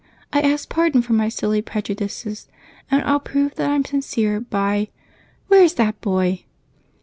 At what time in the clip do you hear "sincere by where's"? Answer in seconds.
3.85-5.75